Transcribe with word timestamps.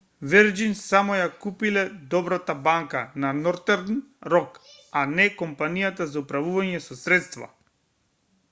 вирџин 0.29 0.71
само 0.77 1.17
ја 1.17 1.25
купиле 1.43 1.83
добрата 2.13 2.55
банка 2.69 3.03
на 3.25 3.33
нортерн 3.41 3.99
рок 4.35 4.57
а 5.03 5.07
не 5.15 5.29
компанијата 5.43 6.09
за 6.15 6.21
управување 6.27 6.81
со 6.87 6.99
средства 7.05 7.53